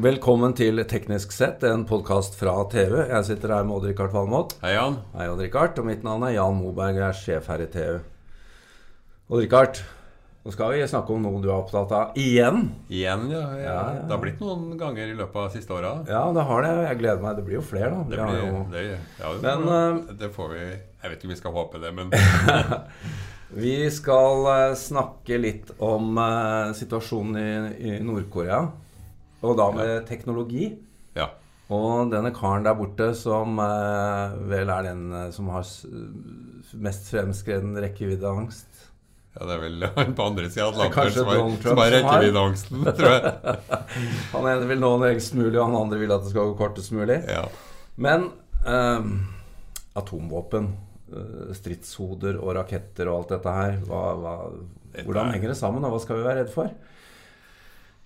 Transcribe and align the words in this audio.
Velkommen 0.00 0.54
til 0.56 0.80
Teknisk 0.88 1.32
sett, 1.34 1.64
en 1.68 1.82
podkast 1.84 2.32
fra 2.38 2.54
TV. 2.72 3.02
Jeg 3.10 3.24
sitter 3.26 3.52
her 3.52 3.66
med 3.68 3.74
Odd-Rikard 3.76 4.14
Valmot. 4.14 4.54
Hei, 4.62 4.70
Jan. 4.72 4.94
Hei, 5.12 5.26
Odd-Rikard. 5.28 5.76
Og 5.82 5.88
mitt 5.90 6.06
navn 6.06 6.24
er 6.24 6.38
Jan 6.38 6.56
Moberg, 6.56 6.96
jeg 6.96 7.04
er 7.04 7.18
sjef 7.18 7.50
her 7.52 7.60
i 7.60 7.66
TV. 7.68 7.98
Odd-Rikard, 9.28 9.82
nå 10.46 10.54
skal 10.54 10.72
vi 10.72 10.88
snakke 10.88 11.12
om 11.12 11.26
noe 11.26 11.42
du 11.44 11.50
er 11.50 11.58
opptatt 11.58 11.92
av 11.92 12.16
igjen. 12.16 12.70
Igjen, 12.88 13.28
ja. 13.34 13.44
ja. 13.58 13.60
Ja, 13.66 13.76
ja. 13.98 14.00
Det 14.06 14.16
har 14.16 14.24
blitt 14.24 14.40
noen 14.40 14.72
ganger 14.80 15.12
i 15.12 15.20
løpet 15.20 15.38
av 15.44 15.52
siste 15.58 15.76
åra. 15.76 15.94
Ja, 16.08 16.24
det 16.32 16.48
har 16.48 16.64
det. 16.64 16.74
Jeg 16.86 17.00
gleder 17.04 17.24
meg. 17.26 17.36
Det 17.36 17.48
blir 17.50 17.60
jo 17.60 17.68
flere, 17.74 17.92
da. 17.92 18.02
Det, 18.08 18.24
blir, 18.24 18.42
jo- 18.48 18.66
det, 18.72 18.88
ja, 19.20 19.36
Men, 19.44 19.68
det, 19.68 20.18
det 20.24 20.32
får 20.38 20.52
vi 20.56 20.62
Jeg 20.64 21.10
vet 21.10 21.18
ikke 21.18 21.28
om 21.28 21.36
vi 21.36 21.42
skal 21.44 21.58
håpe 21.60 21.84
det, 21.84 21.92
men 21.98 22.14
Vi 23.68 23.78
skal 23.92 24.48
eh, 24.54 24.78
snakke 24.78 25.36
litt 25.42 25.74
om 25.82 26.14
uh, 26.16 26.70
situasjonen 26.78 27.36
i, 27.42 27.50
i 27.90 27.98
Nord-Korea. 28.00 28.64
Og 29.42 29.56
da 29.56 29.70
med 29.72 30.06
teknologi. 30.10 30.72
ja. 31.16 31.28
Og 31.70 32.08
denne 32.10 32.32
karen 32.34 32.64
der 32.66 32.74
borte 32.74 33.12
som 33.14 33.54
eh, 33.62 34.32
vel 34.50 34.72
er 34.74 34.88
den 34.88 35.04
eh, 35.14 35.28
som 35.30 35.46
har 35.54 35.62
mest 36.82 37.06
fremskreden 37.12 37.76
rekkeviddeangst. 37.78 38.80
ja. 39.36 39.46
Det 39.46 39.54
er 39.54 39.60
vel 39.62 39.84
han 39.94 40.16
på 40.18 40.26
andre 40.32 40.48
sida 40.50 40.66
av 40.66 40.74
er 40.82 40.88
Atlanteren 40.90 41.14
som 41.14 41.54
som 41.62 41.78
har 41.78 41.92
rekkeviddeangsten, 41.94 42.82
tror 42.98 43.14
jeg. 43.14 43.54
Han 44.34 44.48
ene 44.50 44.66
vil 44.66 44.82
nå 44.82 44.90
lengst 45.04 45.36
mulig, 45.38 45.54
og 45.62 45.68
han 45.70 45.78
andre 45.84 46.00
vil 46.02 46.10
at 46.16 46.26
det 46.26 46.32
skal 46.34 46.50
gå 46.50 46.56
kortest 46.58 46.90
mulig. 46.98 47.20
Ja. 47.30 47.44
Men 48.02 48.32
eh, 48.66 49.06
atomvåpen, 50.02 50.72
stridshoder 51.54 52.36
og 52.42 52.52
raketter 52.58 53.08
og 53.10 53.16
alt 53.22 53.32
dette 53.36 53.54
her, 53.54 53.78
hva, 53.86 54.02
hva, 54.18 54.34
hvordan 55.04 55.28
er- 55.30 55.36
henger 55.38 55.54
det 55.54 55.58
sammen, 55.58 55.84
og 55.86 55.94
hva 55.94 56.02
skal 56.02 56.18
vi 56.20 56.26
være 56.26 56.42
redd 56.44 56.52
for? 56.54 56.70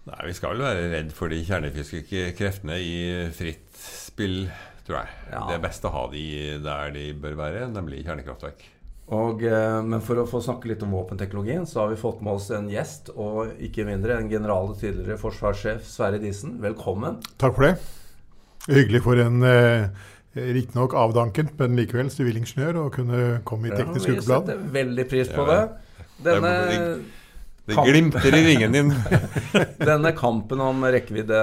Nei, 0.04 0.20
vi 0.28 0.34
skal 0.36 0.52
vel 0.52 0.66
være 0.66 0.88
redd 0.92 1.12
for 1.16 1.32
de 1.32 1.40
kjernefysiske 1.46 2.34
kreftene 2.36 2.76
i 2.76 2.96
fritt 3.32 3.72
spill, 3.80 4.42
tror 4.84 5.00
jeg. 5.00 5.12
Ja. 5.30 5.44
Det 5.48 5.56
er 5.56 5.62
best 5.64 5.86
å 5.88 5.92
ha 5.94 6.04
de 6.12 6.24
der 6.64 6.92
de 6.92 7.08
bør 7.16 7.38
være, 7.40 7.66
nemlig 7.72 8.02
kjernekraftverk. 8.04 8.66
Og, 9.14 9.42
eh, 9.44 9.78
men 9.84 10.00
for 10.04 10.20
å 10.20 10.26
få 10.28 10.40
snakke 10.44 10.68
litt 10.70 10.84
om 10.84 10.92
våpenteknologien, 10.96 11.64
så 11.68 11.82
har 11.82 11.90
vi 11.92 12.00
fått 12.00 12.20
med 12.24 12.36
oss 12.36 12.50
en 12.56 12.68
gjest, 12.72 13.10
og 13.16 13.56
ikke 13.64 13.84
mindre 13.88 14.16
en 14.20 14.30
general 14.32 14.70
og 14.72 14.78
tidligere 14.80 15.20
forsvarssjef 15.20 15.84
Sverre 15.88 16.20
Disen. 16.20 16.58
Velkommen. 16.60 17.20
Takk 17.40 17.56
for 17.56 17.68
det. 17.68 17.74
Hyggelig 18.68 19.02
for 19.04 19.20
en 19.20 19.44
eh, 19.44 19.88
riktignok 20.36 20.96
avdanket, 21.00 21.52
men 21.60 21.76
likevel 21.80 22.12
sivilingeniør 22.12 22.80
å 22.84 22.86
kunne 22.92 23.24
komme 23.48 23.68
i 23.68 23.76
Teknisk 23.76 24.08
Ja, 24.08 24.16
vi 24.20 24.28
setter 24.28 24.64
veldig 24.80 25.08
pris 25.10 25.32
på 25.32 25.44
Ja, 25.48 25.60
det. 25.64 26.00
Denne, 26.24 26.54
Det 27.64 27.80
glimter 27.80 28.34
i 28.36 28.42
ringen 28.44 28.74
din. 28.76 28.90
denne 29.90 30.12
kampen 30.16 30.60
om 30.60 30.84
rekkevidde, 30.84 31.38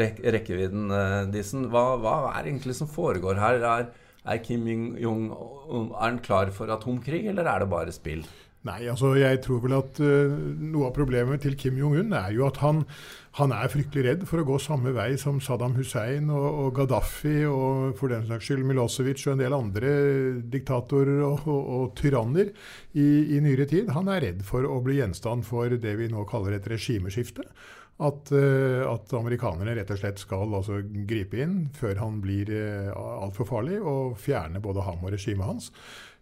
rek, 0.00 0.22
rekkevidden, 0.38 0.86
uh, 0.88 1.24
Disen, 1.32 1.66
hva, 1.72 1.90
hva 2.00 2.14
er 2.30 2.46
egentlig 2.46 2.76
som 2.78 2.88
foregår 2.88 3.36
her? 3.36 3.60
Er, 3.60 3.90
er 4.24 4.40
Kim 4.44 4.64
Jong 4.96 5.28
han 5.98 6.22
klar 6.24 6.54
for 6.56 6.72
atomkrig, 6.72 7.26
eller 7.28 7.50
er 7.52 7.64
det 7.64 7.72
bare 7.74 7.92
spill? 7.92 8.24
Nei, 8.66 8.88
altså 8.90 9.12
jeg 9.14 9.38
tror 9.44 9.60
vel 9.62 9.76
at 9.76 10.00
uh, 10.02 10.32
noe 10.58 10.88
av 10.88 10.96
problemet 10.96 11.44
til 11.44 11.54
Kim 11.58 11.76
Jong-un 11.78 12.10
er 12.18 12.32
jo 12.34 12.42
at 12.48 12.58
han, 12.58 12.80
han 13.38 13.54
er 13.54 13.70
fryktelig 13.70 14.02
redd 14.04 14.24
for 14.26 14.42
å 14.42 14.46
gå 14.48 14.56
samme 14.60 14.90
vei 14.96 15.12
som 15.20 15.38
Saddam 15.42 15.76
Hussein 15.78 16.26
og, 16.34 16.46
og 16.64 16.72
Gaddafi 16.80 17.44
og 17.46 17.94
for 18.00 18.10
den 18.10 18.26
saks 18.26 18.50
skyld 18.50 18.66
Milosevic 18.66 19.22
og 19.28 19.36
en 19.36 19.44
del 19.44 19.54
andre 19.54 19.92
diktatorer 20.50 21.22
og, 21.22 21.46
og, 21.46 21.70
og 21.76 21.94
tyranner 22.00 22.50
i, 22.98 23.08
i 23.38 23.42
nyere 23.44 23.68
tid. 23.70 23.94
Han 23.94 24.10
er 24.10 24.26
redd 24.26 24.42
for 24.48 24.66
å 24.66 24.80
bli 24.82 24.98
gjenstand 24.98 25.46
for 25.46 25.78
det 25.78 25.94
vi 26.02 26.10
nå 26.10 26.26
kaller 26.28 26.58
et 26.58 26.66
regimeskifte. 26.68 27.46
At, 27.98 28.30
eh, 28.30 28.84
at 28.86 29.10
amerikanerne 29.18 29.72
rett 29.74 29.88
og 29.90 29.98
slett 29.98 30.20
skal 30.22 30.52
altså 30.54 30.76
gripe 30.86 31.40
inn 31.42 31.64
før 31.74 31.98
han 31.98 32.20
blir 32.22 32.52
uh, 32.54 32.92
altfor 33.24 33.48
farlig, 33.48 33.80
og 33.82 34.14
fjerne 34.22 34.62
både 34.62 34.84
ham 34.86 35.02
og 35.02 35.10
regimet 35.16 35.48
hans. 35.48 35.72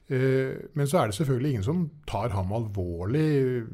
Eh, 0.09 0.69
Men 0.79 0.87
så 0.87 1.01
er 1.01 1.11
det 1.11 1.17
selvfølgelig 1.19 1.51
ingen 1.51 1.67
som 1.67 1.91
tar 2.07 2.31
ham 2.31 2.53
alvorlig 2.55 3.65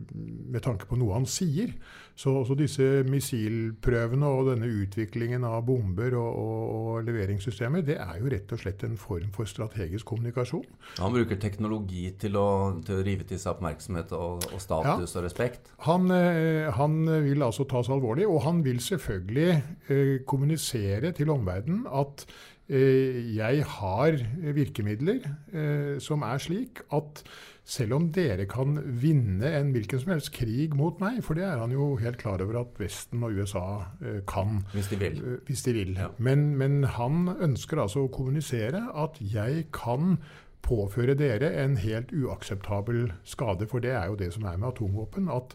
med 0.48 0.62
tanke 0.64 0.88
på 0.88 0.96
noe 0.96 1.18
han 1.18 1.28
sier. 1.28 1.74
Så, 2.16 2.32
så 2.44 2.54
disse 2.56 2.84
missilprøvene 3.08 4.28
og 4.28 4.50
denne 4.50 4.68
utviklingen 4.68 5.46
av 5.48 5.62
bomber 5.64 6.12
og, 6.20 6.34
og, 6.42 6.74
og 6.76 7.06
leveringssystemer, 7.06 7.84
det 7.86 7.96
er 8.04 8.18
jo 8.20 8.28
rett 8.32 8.52
og 8.52 8.60
slett 8.60 8.84
en 8.84 8.98
form 9.00 9.30
for 9.32 9.48
strategisk 9.48 10.10
kommunikasjon. 10.10 10.66
Han 10.98 11.16
bruker 11.16 11.40
teknologi 11.40 12.10
til 12.20 12.36
å, 12.36 12.48
til 12.84 13.00
å 13.00 13.06
rive 13.06 13.24
til 13.28 13.40
seg 13.40 13.54
oppmerksomhet 13.54 14.12
og, 14.16 14.44
og 14.52 14.60
status 14.60 15.16
og 15.16 15.24
respekt. 15.24 15.72
Han, 15.88 16.12
eh, 16.12 16.68
han 16.76 17.00
vil 17.24 17.44
altså 17.48 17.64
tas 17.68 17.88
alvorlig, 17.92 18.28
og 18.28 18.42
han 18.44 18.60
vil 18.64 18.80
selvfølgelig 18.84 19.48
eh, 19.56 20.14
kommunisere 20.28 21.14
til 21.16 21.32
omverdenen 21.32 21.88
at 21.88 22.26
jeg 22.72 23.64
har 23.68 24.16
virkemidler 24.56 25.24
eh, 25.52 25.96
som 26.00 26.22
er 26.24 26.40
slik 26.40 26.80
at 26.94 27.22
selv 27.64 27.94
om 27.94 28.08
dere 28.14 28.46
kan 28.50 28.74
vinne 28.98 29.52
en 29.54 29.70
hvilken 29.74 30.00
som 30.02 30.12
helst 30.14 30.32
krig 30.34 30.74
mot 30.74 30.98
meg, 31.02 31.20
for 31.22 31.38
det 31.38 31.44
er 31.46 31.60
han 31.60 31.70
jo 31.74 31.92
helt 32.00 32.18
klar 32.18 32.42
over 32.42 32.58
at 32.64 32.80
Vesten 32.80 33.22
og 33.22 33.38
USA 33.38 33.64
eh, 34.02 34.22
kan, 34.26 34.64
Hvis 34.72 34.90
de 34.90 34.98
vil. 34.98 35.20
eh, 35.20 35.36
hvis 35.46 35.62
de 35.62 35.74
vil. 35.76 35.92
Ja. 36.00 36.08
Men, 36.18 36.56
men 36.58 36.82
han 36.96 37.28
ønsker 37.38 37.84
altså 37.84 38.06
å 38.06 38.12
kommunisere 38.14 38.82
at 38.98 39.20
jeg 39.20 39.68
kan 39.74 40.18
påføre 40.62 41.14
dere 41.18 41.52
en 41.62 41.76
helt 41.82 42.10
uakseptabel 42.14 43.12
skade. 43.26 43.66
For 43.70 43.82
det 43.82 43.94
er 43.94 44.10
jo 44.10 44.18
det 44.18 44.32
som 44.34 44.46
er 44.46 44.58
med 44.58 44.72
atomvåpen. 44.72 45.30
At, 45.30 45.54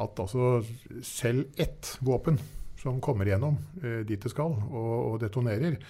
at 0.00 0.20
altså 0.20 0.60
selv 1.04 1.46
ett 1.56 1.96
våpen 2.04 2.40
som 2.80 3.00
kommer 3.00 3.28
gjennom 3.28 3.56
eh, 3.82 4.02
dit 4.08 4.20
det 4.20 4.32
skal 4.32 4.52
og, 4.68 4.94
og 5.12 5.20
detonerer, 5.24 5.80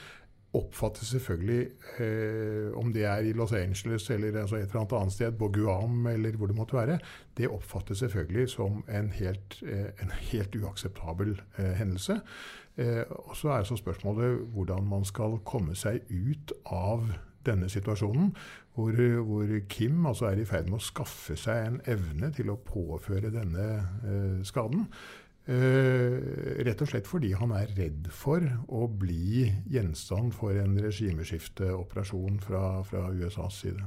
oppfattes 0.56 1.12
selvfølgelig, 1.14 1.68
eh, 2.02 2.68
om 2.78 2.92
det 2.92 3.04
er 3.04 3.28
i 3.28 3.34
Los 3.36 3.52
Angeles 3.52 4.10
eller 4.10 4.40
altså 4.40 4.56
et 4.56 4.72
eller 4.72 4.98
annet 5.00 5.12
sted, 5.12 5.32
på 5.38 5.48
Guam 5.54 6.06
eller 6.10 6.36
hvor 6.36 6.50
det 6.50 6.56
måtte 6.56 6.76
være, 6.76 6.98
det 7.36 7.48
oppfattes 7.48 7.98
selvfølgelig 7.98 8.48
som 8.48 8.84
en 8.88 9.10
helt, 9.16 9.60
eh, 9.62 9.92
en 10.02 10.12
helt 10.30 10.56
uakseptabel 10.56 11.36
eh, 11.58 11.72
hendelse. 11.78 12.20
Eh, 12.76 13.04
og 13.08 13.36
så 13.36 13.48
er 13.48 13.64
så 13.64 13.76
spørsmålet 13.76 14.42
hvordan 14.52 14.84
man 14.88 15.04
skal 15.04 15.38
komme 15.44 15.74
seg 15.74 16.04
ut 16.10 16.52
av 16.66 17.06
denne 17.46 17.68
situasjonen, 17.70 18.32
hvor, 18.74 18.96
hvor 19.24 19.52
Kim 19.68 20.06
altså 20.06 20.26
er 20.30 20.42
i 20.42 20.48
ferd 20.48 20.68
med 20.68 20.80
å 20.80 20.84
skaffe 20.84 21.36
seg 21.40 21.62
en 21.66 21.78
evne 21.88 22.32
til 22.36 22.50
å 22.52 22.58
påføre 22.60 23.32
denne 23.32 23.68
eh, 24.04 24.42
skaden. 24.44 24.88
Eh, 25.46 26.14
rett 26.66 26.80
og 26.82 26.88
slett 26.90 27.06
fordi 27.06 27.28
han 27.38 27.52
er 27.54 27.68
redd 27.76 28.08
for 28.10 28.42
å 28.74 28.88
bli 28.90 29.44
gjenstand 29.70 30.34
for 30.34 30.56
en 30.58 30.74
regimeskifteoperasjon 30.82 32.40
fra, 32.42 32.82
fra 32.88 33.04
USAs 33.14 33.60
side. 33.62 33.84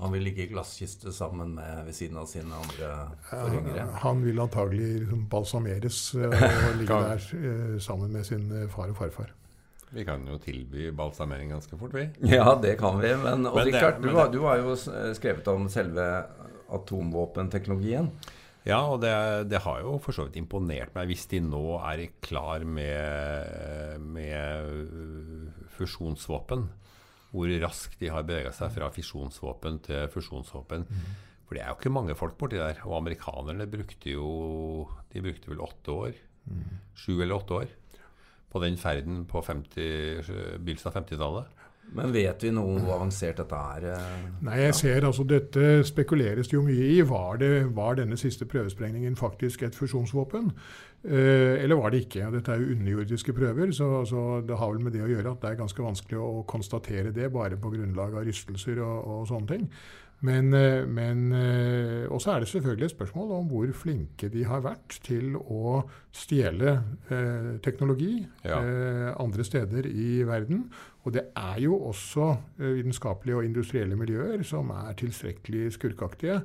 Han 0.00 0.12
vil 0.12 0.22
ligge 0.24 0.44
i 0.46 0.50
glasskiste 0.50 1.12
sammen 1.12 1.54
med 1.56 1.82
ved 1.86 1.96
siden 1.96 2.16
av 2.20 2.26
sine 2.28 2.56
andre 2.56 2.90
forgjengere. 3.28 3.86
Han 4.04 4.22
vil 4.24 4.40
antagelig 4.44 4.90
liksom 5.02 5.26
balsameres 5.32 5.98
eh, 6.16 6.28
og 6.32 6.76
ligge 6.80 7.00
der 7.06 7.26
eh, 7.40 7.78
sammen 7.80 8.12
med 8.12 8.28
sin 8.28 8.46
far 8.72 8.92
og 8.92 8.96
farfar. 9.00 9.32
Vi 9.92 10.04
kan 10.08 10.22
jo 10.24 10.38
tilby 10.40 10.86
balsamering 10.96 11.50
ganske 11.52 11.76
fort, 11.76 11.92
vi. 11.96 12.06
Ja, 12.36 12.54
det 12.60 12.78
kan 12.80 13.00
vi. 13.00 13.10
Men, 13.20 13.44
og 13.48 13.56
Men 13.58 13.66
det- 13.68 13.74
Richard, 13.74 14.00
du, 14.04 14.08
har- 14.16 14.30
du 14.32 14.40
har 14.44 14.60
jo 14.64 14.76
skrevet 15.16 15.48
om 15.52 15.68
selve 15.72 16.06
atomvåpenteknologien. 16.72 18.08
Ja, 18.68 18.78
og 18.86 19.00
det, 19.02 19.12
det 19.50 19.62
har 19.64 19.80
jo 19.82 19.96
for 20.02 20.14
så 20.14 20.28
vidt 20.28 20.38
imponert 20.38 20.94
meg 20.94 21.10
hvis 21.10 21.26
de 21.32 21.40
nå 21.42 21.64
er 21.82 22.04
klar 22.22 22.62
med, 22.62 23.98
med 24.02 25.66
fusjonsvåpen. 25.74 26.68
Hvor 27.32 27.52
raskt 27.62 27.98
de 28.02 28.10
har 28.12 28.26
bevega 28.28 28.52
seg 28.54 28.70
fra 28.74 28.90
fisjonsvåpen 28.92 29.80
til 29.88 30.08
fusjonsvåpen. 30.12 30.84
For 31.46 31.56
det 31.56 31.64
er 31.64 31.72
jo 31.72 31.78
ikke 31.80 31.94
mange 31.94 32.16
folk 32.16 32.36
borti 32.38 32.60
der. 32.60 32.82
Og 32.86 32.98
amerikanerne 33.00 33.66
brukte 33.72 34.12
jo 34.12 34.86
De 35.12 35.22
brukte 35.24 35.50
vel 35.50 35.64
åtte 35.64 35.96
år. 35.96 36.18
Sju 36.94 37.14
eller 37.16 37.38
åtte 37.38 37.62
år 37.62 37.72
på 38.52 38.60
den 38.60 38.76
ferden 38.76 39.22
på 39.24 39.40
50, 39.40 40.28
begynnelsen 40.60 40.90
av 40.90 40.96
50-tallet. 40.98 41.60
Men 41.92 42.12
vet 42.14 42.44
vi 42.44 42.50
noe 42.54 42.76
om 42.76 42.84
hvor 42.86 42.94
avansert 42.96 43.40
dette 43.42 43.58
er? 43.74 43.86
eh? 43.92 44.28
Nei, 44.46 44.58
jeg 44.62 44.76
ser 44.78 45.06
altså 45.08 45.26
Dette 45.28 45.82
spekuleres 45.84 46.48
det 46.48 46.56
jo 46.56 46.62
mye 46.64 46.86
i. 46.94 47.02
Var, 47.04 47.36
det, 47.42 47.50
var 47.76 47.98
denne 47.98 48.16
siste 48.20 48.48
prøvesprengningen 48.48 49.18
faktisk 49.18 49.66
et 49.66 49.76
fusjonsvåpen? 49.76 50.48
Eh, 51.04 51.58
eller 51.60 51.76
var 51.76 51.92
det 51.92 52.04
ikke? 52.06 52.30
Dette 52.32 52.54
er 52.54 52.62
jo 52.62 52.76
underjordiske 52.76 53.34
prøver, 53.36 53.74
så, 53.76 53.90
altså, 54.00 54.22
det 54.48 54.56
har 54.58 54.72
vel 54.72 54.84
med 54.86 54.96
det 54.96 55.02
å 55.04 55.10
gjøre 55.10 55.34
at 55.34 55.42
det 55.42 55.50
er 55.50 55.60
ganske 55.60 55.84
vanskelig 55.84 56.22
å 56.22 56.46
konstatere 56.48 57.12
det 57.12 57.28
bare 57.34 57.60
på 57.60 57.74
grunnlag 57.74 58.16
av 58.16 58.24
rystelser 58.28 58.80
og, 58.80 58.96
og 59.02 59.28
sånne 59.28 59.52
ting. 59.52 59.68
Men, 60.22 60.52
eh, 60.54 60.84
men 60.86 61.32
eh, 61.34 62.04
også 62.06 62.30
er 62.36 62.44
det 62.44 62.48
selvfølgelig 62.52 62.84
et 62.86 62.94
spørsmål 62.94 63.32
om 63.40 63.48
hvor 63.50 63.72
flinke 63.74 64.28
de 64.30 64.44
har 64.46 64.62
vært 64.62 65.00
til 65.02 65.34
å 65.40 65.80
stjele 66.14 66.76
eh, 67.10 67.48
teknologi 67.64 68.20
Ja. 68.46 68.60
eh, 68.62 69.08
andre 69.18 69.42
steder 69.44 69.88
i 69.90 70.22
verden. 70.28 70.68
Og 71.02 71.16
det 71.16 71.24
er 71.34 71.58
jo 71.64 71.74
også 71.90 72.28
eh, 72.60 72.76
vitenskapelige 72.78 73.40
og 73.40 73.48
industrielle 73.48 73.98
miljøer 73.98 74.44
som 74.46 74.70
er 74.70 74.94
tilstrekkelig 75.00 75.72
skurkaktige 75.74 76.38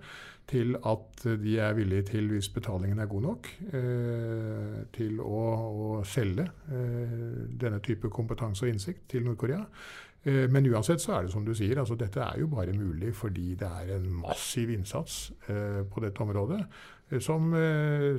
til 0.47 0.77
at 0.87 1.25
de 1.43 1.57
er 1.59 1.73
villige 1.75 2.05
til, 2.07 2.29
hvis 2.31 2.47
betalingen 2.55 2.99
er 3.03 3.09
god 3.11 3.21
nok, 3.25 3.49
eh, 3.75 4.77
til 4.95 5.19
å, 5.19 5.41
å 5.67 6.03
selge 6.07 6.45
eh, 6.71 7.17
denne 7.59 7.81
type 7.83 8.09
kompetanse 8.09 8.63
og 8.65 8.71
innsikt 8.71 9.09
til 9.11 9.27
Nord-Korea. 9.27 9.65
Eh, 10.27 10.43
Men 10.51 10.65
uansett 10.67 10.99
så 10.99 11.13
er 11.17 11.23
det 11.27 11.31
som 11.31 11.45
du 11.47 11.53
sier, 11.55 11.79
altså 11.79 11.95
dette 11.99 12.19
er 12.19 12.41
jo 12.41 12.49
bare 12.51 12.73
mulig 12.75 13.13
fordi 13.15 13.53
det 13.59 13.67
er 13.69 13.93
en 13.95 14.07
massiv 14.25 14.69
innsats 14.75 15.29
eh, 15.47 15.83
på 15.87 16.03
dette 16.03 16.19
området. 16.25 16.59
eh, 17.11 17.19
Som 17.23 17.53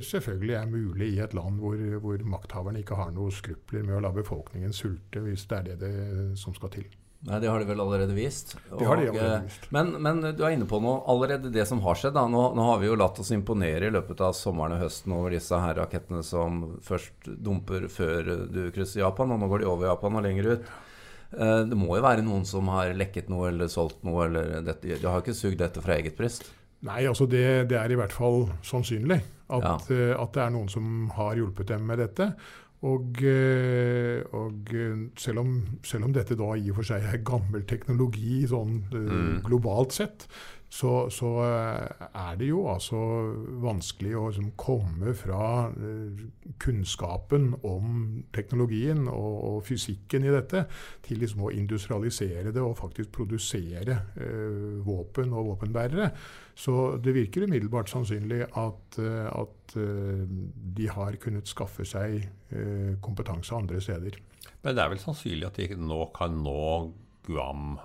selvfølgelig 0.01 0.55
er 0.57 0.71
mulig 0.71 1.11
i 1.13 1.19
et 1.21 1.35
land 1.37 1.59
hvor, 1.61 1.77
hvor 2.01 2.23
makthaverne 2.25 2.81
ikke 2.81 2.97
har 2.97 3.11
noe 3.13 3.29
skrupler 3.31 3.83
med 3.85 3.99
å 3.99 4.01
la 4.07 4.11
befolkningen 4.15 4.73
sulte, 4.73 5.21
hvis 5.21 5.45
det 5.51 5.59
er 5.59 5.69
det, 5.69 5.77
det 5.83 6.39
som 6.41 6.55
skal 6.57 6.73
til. 6.73 6.87
Nei, 7.27 7.35
det 7.43 7.49
har 7.51 7.59
de 7.59 7.67
vel 7.67 7.81
allerede 7.83 8.13
vist. 8.15 8.53
Det 8.71 8.85
har 8.87 8.95
de 8.95 9.09
Og, 9.09 9.17
allerede 9.17 9.43
vist. 9.49 9.65
Men, 9.75 9.89
men 10.01 10.21
du 10.23 10.39
er 10.47 10.53
inne 10.55 10.65
på 10.71 10.79
noe 10.79 11.01
allerede 11.11 11.51
det 11.51 11.65
som 11.67 11.81
har 11.83 11.97
skjedd. 11.99 12.15
Da. 12.15 12.23
Nå, 12.31 12.45
nå 12.55 12.63
har 12.69 12.79
vi 12.79 12.87
jo 12.87 12.95
latt 12.95 13.19
oss 13.19 13.33
imponere 13.35 13.89
i 13.89 13.91
løpet 13.91 14.21
av 14.23 14.31
sommeren 14.39 14.77
og 14.77 14.85
høsten 14.85 15.11
over 15.17 15.35
disse 15.35 15.59
her 15.59 15.75
rakettene 15.81 16.23
som 16.23 16.61
først 16.81 17.27
dumper 17.43 17.89
før 17.91 18.31
du 18.47 18.61
krysser 18.71 19.03
Japan, 19.03 19.35
og 19.35 19.43
nå 19.43 19.51
går 19.51 19.65
de 19.65 19.67
over 19.67 19.91
Japan 19.91 20.15
og 20.15 20.23
lenger 20.29 20.53
ut. 20.53 20.71
Eh, 21.37 21.63
Det 21.69 21.77
må 21.77 21.95
jo 21.95 22.01
være 22.05 22.23
noen 22.25 22.45
som 22.45 22.67
har 22.73 22.93
lekket 22.97 23.29
noe 23.29 23.49
eller 23.51 23.67
solgt 23.69 24.03
noe, 24.03 24.25
eller 24.25 24.61
dette. 24.65 24.87
De 24.99 25.05
har 25.07 25.21
ikke 25.21 25.35
sugd 25.37 25.57
dette 25.61 25.81
fra 25.81 25.95
eget 25.99 26.17
bryst. 26.17 26.47
Nei, 26.81 27.03
altså 27.05 27.27
det, 27.29 27.67
det 27.69 27.77
er 27.77 27.91
i 27.91 27.95
hvert 27.99 28.13
fall 28.15 28.47
sannsynlig 28.63 29.19
at, 29.49 29.63
Ja. 29.63 29.75
eh, 29.91 30.15
at 30.15 30.31
det 30.33 30.41
er 30.45 30.49
noen 30.55 30.69
som 30.71 31.09
har 31.17 31.35
hjulpet 31.35 31.67
dem 31.67 31.85
med 31.85 31.99
dette. 31.99 32.33
Og, 32.81 33.19
eh, 33.27 34.23
og 34.31 34.69
selv, 35.19 35.39
om, 35.41 35.49
selv 35.83 36.05
om 36.05 36.13
dette 36.15 36.37
da 36.39 36.53
i 36.55 36.69
og 36.71 36.77
for 36.79 36.87
seg 36.87 37.03
er 37.03 37.17
gammel 37.27 37.65
teknologi 37.67 38.45
sånn 38.47 38.85
Mm. 38.89 39.41
globalt 39.43 39.91
sett, 39.91 40.27
så, 40.69 41.09
så 41.09 41.29
eh, 41.41 42.03
er 42.13 42.35
det 42.37 42.51
jo 42.51 42.61
altså 42.69 42.99
vanskelig 43.63 44.11
å 44.15 44.27
liksom 44.29 44.51
komme 44.59 45.15
fra 45.17 45.69
eh, 45.73 46.21
kunnskapen 46.61 47.49
om 47.65 48.21
teknologien 48.35 49.07
og, 49.09 49.33
og 49.49 49.57
fysikken 49.65 50.27
i 50.29 50.33
dette 50.35 50.67
til 51.07 51.23
liksom 51.23 51.47
å 51.47 51.51
industrialisere 51.55 52.53
det 52.53 52.61
og 52.61 52.77
faktisk 52.77 53.09
produsere 53.17 53.97
eh, 54.21 54.77
våpen 54.85 55.33
og 55.33 55.55
våpenbærere. 55.55 56.11
Så 56.53 56.99
det 57.01 57.17
virker 57.17 57.47
umiddelbart 57.49 57.89
sannsynlig 57.89 58.43
at, 58.45 59.01
eh, 59.01 59.25
at 59.25 59.55
de 59.69 60.85
har 60.89 61.13
kunnet 61.21 61.45
skaffe 61.45 61.85
seg 61.85 62.23
kompetanse 63.05 63.53
andre 63.53 63.77
steder. 63.85 64.15
Men 64.63 64.73
det 64.73 64.81
er 64.81 64.89
vel 64.89 65.01
sannsynlig 65.03 65.45
at 65.45 65.59
de 65.61 65.77
nå 65.77 66.07
kan 66.15 66.33
nå 66.41 66.63
Guam. 67.29 67.75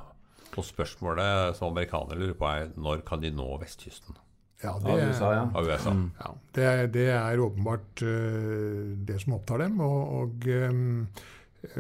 Og 0.61 0.65
spørsmålet 0.67 1.57
som 1.59 1.73
amerikanere 1.73 2.21
lurer 2.21 2.37
på, 2.39 2.47
er 2.51 2.73
når 2.79 3.03
kan 3.09 3.23
de 3.25 3.31
nå 3.35 3.47
vestkysten 3.63 4.17
Ja, 4.65 4.71
Av 4.79 4.87
USA, 4.97 5.31
ja. 5.35 5.45
av 5.55 5.67
USA? 5.69 5.91
Mm. 5.93 6.05
Ja, 6.21 6.31
det, 6.57 6.65
er- 6.65 6.87
det 6.95 7.07
er 7.13 7.41
åpenbart 7.43 8.03
uh, 8.07 8.95
det 9.05 9.19
som 9.21 9.35
opptar 9.37 9.59
dem. 9.67 9.81
Og, 9.85 10.21
og, 10.23 10.47
um, 10.71 11.07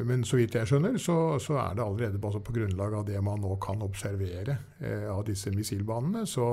men 0.04 0.24
så 0.24 0.36
vidt 0.40 0.54
jeg 0.56 0.68
skjønner, 0.68 0.98
så, 1.00 1.14
så 1.40 1.56
er 1.60 1.74
det 1.78 1.84
allerede 1.84 2.20
altså 2.20 2.40
på 2.44 2.52
grunnlag 2.56 2.94
av 2.98 3.06
det 3.08 3.20
man 3.24 3.40
nå 3.44 3.56
kan 3.60 3.82
observere 3.84 4.54
eh, 4.80 5.04
av 5.12 5.24
disse 5.28 5.52
missilbanene. 5.52 6.22
Så, 6.28 6.46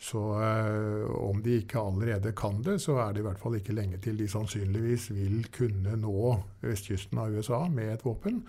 så 0.00 0.22
eh, 0.40 1.04
om 1.12 1.42
de 1.44 1.58
ikke 1.60 1.76
allerede 1.80 2.32
kan 2.36 2.62
det, 2.64 2.78
så 2.80 2.96
er 3.04 3.12
det 3.12 3.20
i 3.20 3.26
hvert 3.28 3.40
fall 3.42 3.58
ikke 3.58 3.76
lenge 3.76 4.00
til 4.00 4.16
de 4.16 4.28
sannsynligvis 4.32 5.10
vil 5.12 5.42
kunne 5.52 5.92
nå 6.00 6.30
vestkysten 6.64 7.20
av 7.20 7.36
USA 7.36 7.66
med 7.68 7.92
et 7.98 8.04
våpen. 8.08 8.40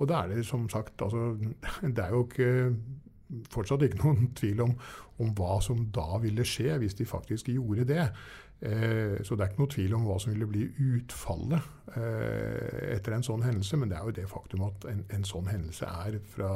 Og 0.00 0.08
da 0.08 0.24
er 0.24 0.34
det 0.34 0.46
som 0.48 0.68
sagt 0.72 1.02
altså, 1.04 1.36
Det 1.96 2.04
er 2.04 2.14
jo 2.14 2.24
ikke 2.26 2.52
fortsatt 3.52 3.86
ikke 3.86 4.02
noen 4.02 4.30
tvil 4.40 4.64
om, 4.66 4.76
om 5.22 5.34
hva 5.38 5.58
som 5.64 5.84
da 5.94 6.20
ville 6.22 6.46
skje 6.48 6.78
hvis 6.82 6.96
de 6.98 7.08
faktisk 7.08 7.52
gjorde 7.52 7.86
det. 7.92 8.06
Eh, 8.60 9.16
så 9.24 9.36
det 9.36 9.44
er 9.44 9.52
ikke 9.52 9.62
noe 9.62 9.72
tvil 9.72 9.94
om 9.96 10.04
hva 10.04 10.18
som 10.20 10.34
ville 10.34 10.48
bli 10.48 10.66
utfallet 10.90 11.96
eh, 11.96 12.96
etter 12.96 13.16
en 13.16 13.24
sånn 13.24 13.44
hendelse. 13.46 13.78
Men 13.80 13.92
det 13.92 13.98
er 14.00 14.08
jo 14.08 14.16
det 14.20 14.28
faktum 14.30 14.66
at 14.68 14.86
en, 14.90 15.04
en 15.16 15.26
sånn 15.26 15.48
hendelse 15.48 15.88
er 15.88 16.20
fra 16.34 16.52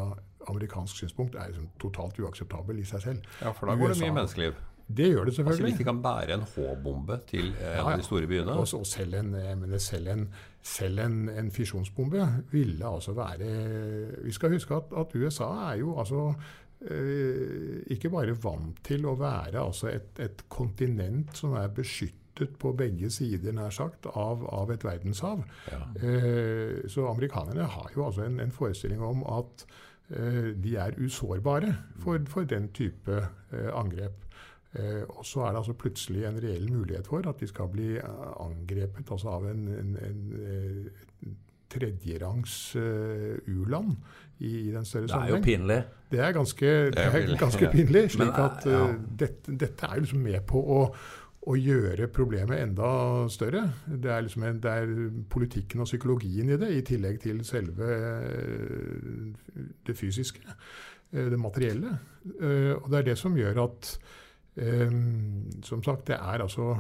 amerikansk 0.51 1.01
synspunkt 1.01 1.39
er 1.41 1.53
liksom 1.53 1.71
totalt 1.81 2.19
uakseptabel 2.21 2.83
i 2.83 2.87
seg 2.89 3.07
selv. 3.07 3.35
Ja, 3.41 3.55
for 3.57 3.71
da 3.71 3.79
går 3.81 3.95
det 3.95 4.03
mye 4.03 4.17
menneskeliv. 4.19 4.59
Det 4.89 5.07
gjør 5.11 5.25
det 5.25 5.35
selvfølgelig. 5.35 5.65
Altså. 5.65 5.77
Hvis 5.77 5.79
de 5.79 5.85
kan 5.85 6.03
bære 6.03 6.35
en 6.35 6.43
H-bombe 6.55 7.19
til 7.27 7.47
eh, 7.47 7.71
en 7.71 7.77
Ja, 7.77 7.85
av 7.85 7.91
ja. 7.91 7.97
de 7.97 8.03
store 8.05 8.27
byene 8.27 8.53
Og, 8.53 8.67
og 8.79 8.87
selv 8.87 9.15
en, 9.15 9.31
mener, 9.33 9.79
selv 9.79 10.09
en, 10.13 10.27
selv 10.63 10.99
en, 11.01 11.29
en 11.29 11.51
fisjonsbombe 11.51 12.27
ville 12.53 12.87
altså 12.87 13.13
være 13.17 13.49
Vi 14.25 14.33
skal 14.33 14.53
huske 14.53 14.75
at, 14.75 14.93
at 14.97 15.15
USA 15.17 15.49
er 15.71 15.79
jo 15.81 15.99
altså 15.99 16.35
eh, 16.91 17.81
ikke 17.95 18.11
bare 18.13 18.37
vant 18.45 18.83
til 18.85 19.07
å 19.09 19.15
være 19.21 19.63
altså 19.63 19.89
et, 19.93 20.13
et 20.21 20.45
kontinent 20.53 21.33
som 21.37 21.57
er 21.59 21.69
beskyttet 21.73 22.57
på 22.59 22.73
begge 22.75 23.11
sider 23.15 23.55
nær 23.55 23.71
sagt, 23.71 24.09
av, 24.11 24.43
av 24.51 24.73
et 24.75 24.85
verdenshav. 24.85 25.45
ja. 25.71 25.81
Eh, 26.03 26.89
så 26.91 27.07
amerikanerne 27.09 27.63
har 27.63 27.91
jo 27.97 28.07
altså 28.09 28.25
en, 28.27 28.41
en 28.41 28.53
forestilling 28.53 29.01
om 29.07 29.23
at 29.39 29.65
eh, 30.11 30.51
de 30.59 30.75
er 30.77 30.99
usårbare 30.99 31.75
for, 32.03 32.19
for 32.27 32.43
den 32.51 32.69
type 32.75 33.21
eh, 33.53 33.71
angrep. 33.75 34.21
Eh, 34.75 35.03
og 35.09 35.23
så 35.27 35.45
er 35.47 35.53
det 35.55 35.63
altså 35.63 35.73
plutselig 35.79 36.25
en 36.27 36.43
reell 36.43 36.67
mulighet 36.73 37.07
for 37.07 37.27
at 37.31 37.41
de 37.41 37.47
skal 37.47 37.69
bli 37.71 37.95
eh, 37.97 38.31
angrepet 38.43 39.11
altså 39.11 39.37
av 39.37 39.49
en, 39.51 39.69
en, 39.69 39.97
en 40.03 40.23
en 41.25 41.37
tredjerangs 41.75 42.77
uh, 42.77 43.35
u-land 43.51 43.97
i, 44.39 44.69
i 44.69 44.71
den 44.71 44.85
større 44.85 45.09
Det 45.09 45.17
er 45.19 45.29
jo 45.33 45.43
pinlig. 45.43 45.83
Det 46.11 46.21
er 46.21 46.33
ganske, 46.33 46.71
det 46.95 47.03
er 47.03 47.13
pinlig. 47.13 47.39
ganske 47.45 47.71
pinlig. 47.73 48.03
slik 48.15 48.27
Men, 48.27 48.41
at 48.45 48.67
ja. 48.67 48.81
eh, 48.89 48.97
dette, 49.25 49.59
dette 49.65 49.91
er 49.91 50.03
liksom 50.03 50.25
med 50.25 50.41
på 50.47 50.61
å, 50.61 50.81
å 51.51 51.57
gjøre 51.59 52.09
problemet 52.15 52.63
enda 52.63 52.89
større. 53.33 53.65
Det 53.87 54.11
er, 54.11 54.27
liksom 54.27 54.47
en, 54.49 54.61
det 54.63 54.75
er 54.81 54.95
politikken 55.31 55.85
og 55.85 55.91
psykologien 55.91 56.51
i 56.55 56.59
det, 56.61 56.73
i 56.75 56.85
tillegg 56.87 57.23
til 57.25 57.45
selve 57.47 57.95
eh, 57.95 59.65
det 59.87 59.97
fysiske, 59.99 60.45
eh, 61.13 61.31
det 61.33 61.41
materielle. 61.41 61.97
Eh, 62.41 62.75
Og 62.79 62.91
det 62.91 63.01
er 63.01 63.11
det 63.13 63.19
som 63.21 63.39
gjør 63.39 63.65
at 63.69 63.97
eh, 63.97 64.24
Som 64.57 65.83
sagt, 65.83 66.07
det 66.07 66.17
er 66.21 66.43
altså 66.45 66.77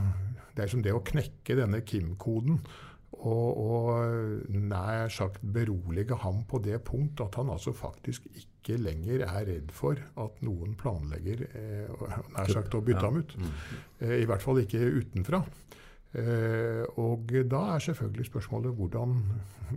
Det 0.56 0.62
er 0.64 0.70
som 0.70 0.82
det 0.84 0.92
å 0.94 1.02
knekke 1.02 1.56
denne 1.58 1.80
Kim-koden. 1.82 2.60
Og, 3.24 3.56
og 3.56 4.50
nær 4.50 5.08
sagt 5.10 5.40
berolige 5.54 6.14
ham 6.22 6.42
på 6.50 6.58
det 6.62 6.80
punkt 6.84 7.20
at 7.24 7.34
han 7.38 7.48
altså 7.54 7.72
faktisk 7.72 8.26
ikke 8.34 8.76
lenger 8.82 9.22
er 9.26 9.46
redd 9.48 9.70
for 9.74 9.96
at 10.20 10.42
noen 10.44 10.74
planlegger 10.78 11.44
eh, 11.46 12.04
nær 12.34 12.50
sagt 12.52 12.74
å 12.74 12.82
bytte 12.84 13.00
Ja. 13.00 13.08
ham 13.10 13.20
ut. 13.22 13.34
Mm. 13.38 13.52
Eh, 14.00 14.14
I 14.22 14.26
hvert 14.28 14.42
fall 14.44 14.60
ikke 14.62 14.82
utenfra. 15.00 15.40
Eh, 16.14 16.84
og 17.00 17.32
da 17.50 17.60
er 17.74 17.82
selvfølgelig 17.82 18.26
spørsmålet 18.28 18.74
hvordan, 18.78 19.16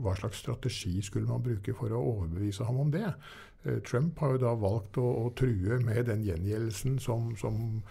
hva 0.03 0.13
slags 0.15 0.37
strategi 0.43 1.01
skulle 1.01 1.29
man 1.29 1.41
bruke 1.43 1.73
for 1.73 1.93
å 1.93 2.03
overbevise 2.13 2.67
ham 2.67 2.83
om 2.83 2.91
det. 2.93 3.07
Eh, 3.65 3.79
Trump 3.87 4.19
har 4.19 4.35
jo 4.35 4.43
da 4.45 4.53
valgt 4.53 4.99
å, 5.01 5.07
å 5.25 5.31
true 5.37 5.79
med 5.81 6.05
den 6.11 6.25
gjengjeldelsen 6.27 6.99
som, 7.01 7.31
som 7.41 7.81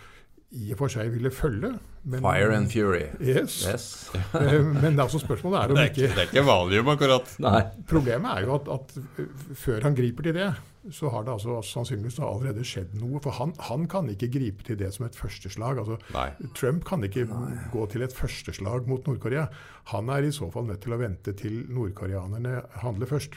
i 0.53 0.71
og 0.73 0.79
for 0.79 0.89
seg 0.93 1.11
ville 1.13 1.31
følge. 1.35 1.73
men- 2.05 2.23
Fire 2.23 2.55
and 2.57 2.71
fury. 2.71 3.07
Yes. 3.21 3.65
Yes. 3.67 4.11
Eh, 4.35 4.63
Men 4.63 4.95
det 4.95 5.01
er 5.01 5.09
også 5.09 5.19
spørsmålet 5.25 5.59
er 5.59 5.69
om 5.73 5.75
Det 5.75 5.83
er 5.83 5.91
ikke 5.91 6.15
det 6.15 6.23
er 6.23 6.29
ikke 6.31 6.47
valium, 6.47 6.89
akkurat. 6.89 7.33
Nei. 7.43 7.63
Problemet 7.89 8.31
er 8.37 8.47
jo 8.47 8.55
at, 8.55 8.69
at 8.69 9.27
før 9.59 9.83
han 9.83 9.95
griper 9.99 10.23
til 10.23 10.35
det, 10.39 10.53
så 10.95 11.11
har 11.11 11.25
det 11.27 11.33
altså 11.35 11.57
sannsynligvis 11.67 12.21
allerede 12.23 12.63
skjedd 12.65 12.95
noe. 12.95 13.19
For 13.21 13.35
han, 13.35 13.53
han 13.59 13.89
kan 13.91 14.07
ikke 14.13 14.29
gripe 14.31 14.63
til 14.69 14.79
det 14.79 14.93
som 14.95 15.07
et 15.09 15.17
førsteslag. 15.19 15.81
Altså, 15.83 15.99
Nei. 16.15 16.29
Trump 16.55 16.85
kan 16.87 17.03
ikke 17.03 17.27
gå 17.73 17.87
til 17.91 18.03
et 18.07 18.15
førsteslag 18.15 18.87
mot 18.87 19.03
Nord-Korea. 19.11 19.49
Han 19.91 20.09
er 20.15 20.23
i 20.29 20.31
så 20.31 20.47
fall 20.55 20.69
nødt 20.71 20.81
til 20.87 20.95
å 20.95 21.01
vente 21.03 21.35
til 21.35 21.65
nordkoreanerne 21.75 22.61
handler 22.85 23.07
først. 23.11 23.35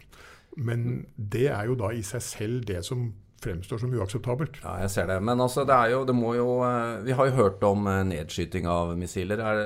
Men 0.58 1.08
det 1.18 1.48
er 1.50 1.66
jo 1.72 1.76
da 1.80 1.90
i 1.90 2.02
seg 2.06 2.22
selv 2.22 2.66
det 2.70 2.84
som 2.86 3.10
fremstår 3.44 3.82
som 3.82 3.94
uakseptabelt. 3.96 4.60
Ja, 4.64 4.78
jeg 4.84 4.92
ser 4.94 5.10
det. 5.10 5.20
Men 5.26 5.42
altså, 5.44 5.66
det 5.68 5.76
er 5.76 5.94
jo, 5.94 6.04
det 6.08 6.16
må 6.18 6.34
jo 6.38 6.60
eh, 6.68 7.02
Vi 7.08 7.16
har 7.18 7.30
jo 7.30 7.38
hørt 7.38 7.64
om 7.68 7.88
eh, 7.90 8.04
nedskyting 8.12 8.70
av 8.70 8.96
missiler. 9.00 9.42
Er, 9.42 9.62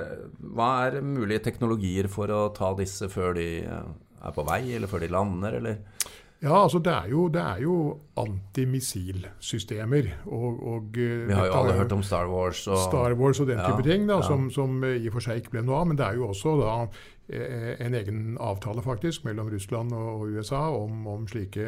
hva 0.56 0.72
er 0.88 1.02
mulige 1.06 1.44
teknologier 1.50 2.10
for 2.12 2.32
å 2.34 2.48
ta 2.56 2.74
disse 2.80 3.10
før 3.12 3.38
de 3.38 3.48
eh, 3.64 3.94
er 4.24 4.36
på 4.36 4.46
vei, 4.48 4.62
eller 4.78 4.92
før 4.92 5.04
de 5.04 5.12
lander, 5.14 5.60
eller? 5.60 6.10
Ja, 6.44 6.64
altså 6.64 6.80
det 6.84 6.92
er 6.92 7.06
jo, 7.08 7.28
det 7.32 7.42
er 7.42 7.62
jo 7.64 8.00
antimissilsystemer. 8.20 10.04
Og, 10.26 10.68
og, 10.68 10.82
Vi 10.94 11.34
har 11.34 11.46
jo 11.48 11.54
alle 11.54 11.74
hørt 11.74 11.92
om 11.96 12.04
Star 12.04 12.28
Wars 12.28 12.68
og 12.68 12.78
Star 12.78 13.14
Wars 13.16 13.40
og 13.40 13.48
den 13.48 13.60
Ja, 13.60 13.72
type 13.72 13.90
ting, 13.90 14.10
da, 14.10 14.14
ja. 14.20 14.28
som, 14.28 14.52
som 14.52 14.84
i 14.84 15.08
og 15.08 15.14
for 15.16 15.22
seg 15.24 15.36
ikke 15.40 15.50
ble 15.56 15.62
noe 15.64 15.76
av. 15.80 15.88
Men 15.88 15.98
det 15.98 16.06
er 16.06 16.14
jo 16.20 16.28
også 16.34 16.50
da 16.60 16.88
eh, 17.32 17.80
en 17.86 17.94
egen 17.96 18.38
avtale 18.44 18.82
faktisk 18.84 19.24
mellom 19.24 19.48
Russland 19.54 19.94
og 19.96 20.28
USA 20.36 20.68
om, 20.76 21.08
om 21.08 21.28
slike 21.32 21.64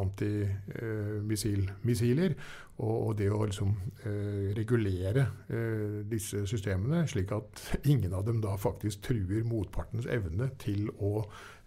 antimissiler. 0.00 2.32
Og, 2.76 3.08
og 3.08 3.12
det 3.16 3.30
å 3.32 3.44
liksom 3.44 3.70
eh, 4.04 4.52
regulere 4.56 5.26
eh, 5.48 6.00
disse 6.08 6.46
systemene, 6.48 7.06
slik 7.08 7.32
at 7.36 7.62
ingen 7.88 8.12
av 8.16 8.24
dem 8.26 8.40
da 8.44 8.56
faktisk 8.60 9.02
truer 9.10 9.44
motpartens 9.48 10.06
evne 10.08 10.50
til 10.60 10.90
å 11.00 11.24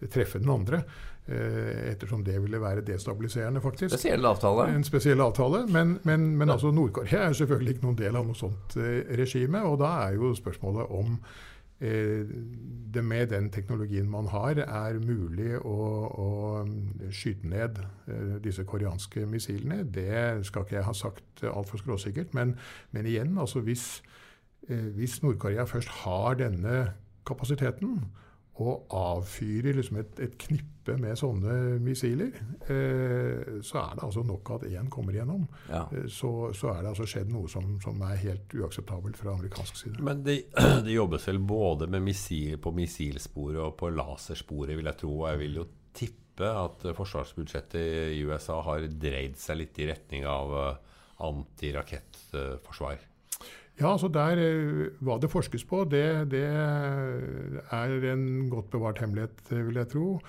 treffe 0.10 0.40
den 0.42 0.52
andre. 0.54 0.84
Eh, 1.30 1.92
ettersom 1.92 2.24
det 2.26 2.42
ville 2.42 2.62
være 2.62 2.82
destabiliserende, 2.82 3.62
faktisk. 3.62 3.94
spesiell 3.94 4.26
avtale. 4.26 4.76
En 4.76 4.84
spesiell 4.84 5.22
avtale. 5.22 5.68
Men, 5.68 6.00
men, 6.04 6.38
men 6.38 6.50
altså 6.50 6.72
Nord-Korea 6.72 7.28
er 7.28 7.34
selvfølgelig 7.34 7.76
ikke 7.76 7.86
noen 7.86 7.98
del 7.98 8.16
av 8.18 8.26
noe 8.26 8.38
sånt 8.38 8.78
eh, 8.82 9.04
regime. 9.20 9.62
Og 9.62 9.78
da 9.78 9.92
er 10.08 10.16
jo 10.18 10.32
spørsmålet 10.34 10.90
om 10.90 11.20
eh, 11.86 12.32
det 12.96 13.04
med 13.06 13.28
den 13.30 13.52
teknologien 13.54 14.10
man 14.10 14.32
har, 14.34 14.58
er 14.64 14.98
mulig 15.04 15.60
å, 15.60 15.76
å 16.10 16.30
skyte 17.14 17.52
ned 17.52 17.78
eh, 18.08 18.40
disse 18.42 18.66
koreanske 18.66 19.28
missilene. 19.30 19.84
Det 19.84 20.48
skal 20.50 20.66
ikke 20.66 20.80
jeg 20.80 20.88
ha 20.88 20.96
sagt 20.98 21.44
altfor 21.46 21.84
skråsikkert. 21.84 22.34
Men, 22.34 22.56
men 22.90 23.06
igjen, 23.06 23.38
altså 23.38 23.62
hvis, 23.62 24.02
hvis 24.66 25.22
Nord-Korea 25.22 25.70
først 25.70 25.94
har 26.02 26.42
denne 26.42 26.88
kapasiteten, 27.30 28.02
og 28.60 28.92
avfyrer 28.96 29.78
liksom 29.78 30.00
et, 30.02 30.20
et 30.26 30.36
knippe 30.40 30.96
med 31.00 31.18
sånne 31.20 31.56
missiler, 31.84 32.34
eh, 32.66 33.60
så 33.66 33.82
er 33.82 33.98
det 33.98 34.06
altså 34.08 34.24
nok 34.26 34.52
at 34.58 34.66
én 34.68 34.90
kommer 34.92 35.16
igjennom. 35.16 35.46
Ja. 35.70 35.86
Eh, 35.94 36.08
så, 36.12 36.32
så 36.56 36.74
er 36.74 36.82
det 36.82 36.92
altså 36.92 37.08
skjedd 37.10 37.32
noe 37.32 37.50
som, 37.52 37.78
som 37.84 38.02
er 38.08 38.20
helt 38.24 38.56
uakseptabelt 38.58 39.20
fra 39.20 39.36
amerikansk 39.36 39.80
side. 39.84 40.04
Men 40.06 40.24
det, 40.28 40.42
de 40.86 40.96
jobbes 40.98 41.28
vel 41.30 41.40
både 41.40 41.90
med 41.92 42.04
missil, 42.10 42.58
på 42.62 42.74
missilsporet 42.76 43.62
og 43.64 43.78
på 43.80 43.92
lasersporet, 43.94 44.76
vil 44.80 44.92
jeg 44.92 45.02
tro. 45.04 45.14
Og 45.22 45.30
jeg 45.32 45.44
vil 45.46 45.62
jo 45.62 45.68
tippe 45.96 46.50
at 46.50 46.88
forsvarsbudsjettet 46.96 48.16
i 48.16 48.24
USA 48.28 48.60
har 48.68 48.88
dreid 48.92 49.40
seg 49.40 49.62
litt 49.64 49.80
i 49.80 49.90
retning 49.92 50.28
av 50.28 50.56
eh, 50.64 50.98
antirakettforsvar. 51.30 53.09
Ja, 53.80 53.94
altså 53.94 54.10
der, 54.12 54.40
eh, 54.44 54.92
Hva 55.00 55.18
det 55.22 55.32
forskes 55.32 55.64
på, 55.66 55.86
det, 55.88 56.04
det 56.32 56.44
er 56.44 58.14
en 58.14 58.50
godt 58.52 58.70
bevart 58.74 59.00
hemmelighet, 59.00 59.40
eh, 59.52 59.66
vil 59.68 59.80
jeg 59.80 59.88
tro. 59.94 60.20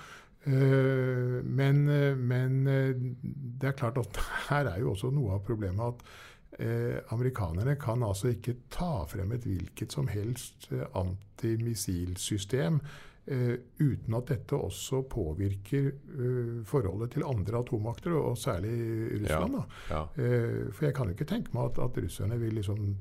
Eh, 0.45 1.43
Men, 1.45 1.83
men 2.17 2.65
det 2.65 3.67
er 3.67 3.77
klart 3.77 3.97
at 3.97 4.17
her 4.49 4.71
er 4.71 4.79
jo 4.79 4.91
også 4.95 5.11
noe 5.13 5.35
av 5.35 5.43
problemet 5.45 5.83
at 5.91 6.63
eh, 6.63 6.97
amerikanerne 7.13 7.75
kan 7.75 8.03
altså 8.03 8.31
ikke 8.33 8.55
ta 8.71 9.03
frem 9.11 9.31
et 9.35 9.45
hvilket 9.45 9.91
som 9.93 10.07
helst 10.07 10.71
antimissilsystem 10.95 12.79
uten 13.79 14.15
at 14.17 14.27
dette 14.31 14.57
også 14.57 15.03
påvirker 15.09 15.87
eh, 15.91 16.63
forholdet 16.65 17.11
til 17.13 17.25
andre 17.27 17.59
atommakter, 17.61 18.15
og, 18.17 18.37
særlig 18.37 18.73
Russland. 19.21 19.53
da. 19.53 19.63
Ja. 19.91 20.01
Eh, 20.23 20.71
For 20.73 20.85
jeg 20.85 20.95
kan 20.97 21.05
jo 21.11 21.15
ikke 21.15 21.29
tenke 21.29 21.53
meg 21.53 21.69
at, 21.69 21.83
at 21.85 22.01
russerne 22.03 22.39
vil 22.41 22.57
liksom 22.57 22.97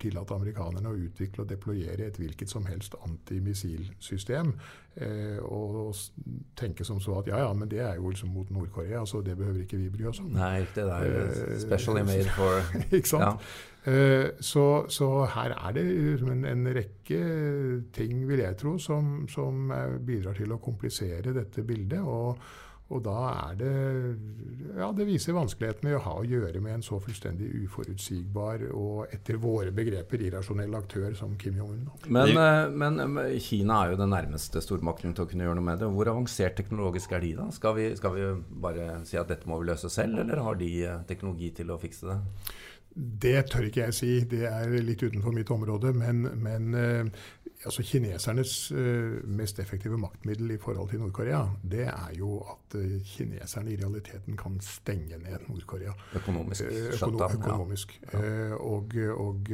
tillate 0.00 0.34
amerikanerne 0.34 0.92
å 0.92 1.00
utvikle 1.08 1.42
og 1.42 1.50
deployere 1.50 2.06
et 2.06 2.20
hvilket 2.22 2.48
som 2.50 2.66
helst 2.70 2.94
antimissilsystem. 3.04 4.54
Eh, 4.96 5.38
og 5.42 5.94
tenke 6.54 6.84
som 6.86 7.00
så 7.02 7.18
at 7.18 7.26
ja, 7.26 7.40
ja, 7.42 7.52
men 7.52 7.66
det 7.70 7.80
er 7.82 7.96
jo 7.98 8.12
liksom 8.12 8.30
mot 8.30 8.50
Nord-Korea, 8.54 9.04
så 9.06 9.24
det 9.26 9.36
behøver 9.38 9.64
ikke 9.64 9.80
vi 9.80 9.88
bry 9.90 10.06
oss 10.06 10.20
om. 10.22 10.28
Nei, 10.36 10.66
det 10.74 10.84
er 10.86 11.06
jo 11.08 11.22
Eh, 11.24 11.58
specially 11.58 12.04
made 12.06 12.30
for 12.30 12.60
ikke 12.96 13.08
sant? 13.08 13.24
Ja. 13.24 13.90
Eh, 13.92 14.28
så, 14.40 14.84
så 14.88 15.08
her 15.34 15.56
er 15.56 15.72
det 15.76 15.84
liksom 15.84 16.30
en, 16.32 16.44
en 16.44 16.68
rekke 16.76 17.18
ting, 17.92 18.28
vil 18.28 18.44
jeg 18.44 18.56
tro, 18.56 18.78
som, 18.78 19.26
som 19.28 19.70
eh, 19.74 19.98
bidrar 19.98 20.38
til 20.38 20.54
å 20.54 20.60
komplisere 20.62 21.34
dette 21.34 21.66
bildet. 21.66 22.00
Og, 22.00 22.38
og 22.92 23.00
da 23.04 23.18
er 23.32 23.54
det 23.56 23.74
Ja, 24.74 24.90
det 24.92 25.06
viser 25.08 25.36
vanskeligheten 25.36 25.86
med 25.86 25.96
å 25.96 26.02
ha 26.04 26.12
å 26.18 26.26
gjøre 26.26 26.60
med 26.60 26.76
en 26.76 26.84
så 26.84 26.98
fullstendig 27.00 27.46
uforutsigbar 27.64 28.66
og 28.74 29.12
etter 29.14 29.38
våre 29.40 29.70
begreper 29.74 30.24
irrasjonell 30.26 30.74
aktør 30.76 31.14
som 31.16 31.36
Kim 31.40 31.60
Jong-un. 31.60 31.86
Men, 32.12 32.34
eh, 32.34 32.74
men 32.74 33.20
eh, 33.22 33.38
Kina 33.40 33.84
er 33.84 33.94
jo 33.94 34.00
den 34.02 34.12
nærmeste 34.12 34.60
stormakten 34.64 35.14
til 35.14 35.24
å 35.24 35.30
kunne 35.30 35.46
gjøre 35.46 35.60
noe 35.60 35.68
med 35.70 35.80
det. 35.80 35.88
Hvor 35.94 36.10
avansert 36.10 36.58
teknologisk 36.58 37.14
er 37.14 37.24
de, 37.24 37.32
da? 37.38 37.48
Skal 37.54 37.78
vi, 37.78 37.88
skal 37.96 38.18
vi 38.18 38.28
bare 38.66 38.88
si 39.08 39.20
at 39.20 39.30
dette 39.30 39.48
må 39.48 39.60
vi 39.62 39.70
løse 39.70 39.90
selv, 39.92 40.18
eller 40.24 40.42
har 40.42 40.60
de 40.60 40.70
eh, 40.82 41.02
teknologi 41.08 41.54
til 41.56 41.70
å 41.70 41.80
fikse 41.80 42.10
det? 42.10 42.18
Det 42.94 43.38
tør 43.50 43.66
ikke 43.68 43.88
jeg 43.88 43.94
si, 43.96 44.10
det 44.30 44.44
er 44.46 44.70
litt 44.84 45.02
utenfor 45.02 45.34
mitt 45.34 45.50
område. 45.50 45.90
Men, 45.98 46.22
men 46.38 46.74
eh, 46.78 47.24
altså 47.64 47.82
kinesernes 47.86 48.54
eh, 48.72 49.16
mest 49.26 49.58
effektive 49.62 49.98
maktmiddel 50.00 50.54
i 50.54 50.58
forhold 50.60 50.90
til 50.90 51.00
Nord-Korea, 51.00 51.40
det 51.62 51.86
er 51.88 52.12
jo 52.18 52.36
at 52.52 52.76
eh, 52.78 52.98
kineserne 53.08 53.72
i 53.72 53.78
realiteten 53.80 54.36
kan 54.36 54.58
stenge 54.62 55.18
ned 55.18 55.48
Nord-Korea. 55.48 55.94
Økonomisk 56.14 56.64
shutdown? 56.64 57.14
økono 57.14 57.28
ja. 57.28 57.38
økonomisk. 57.38 57.96
Eh, 58.12 58.52
og 58.60 58.94
og 59.14 59.48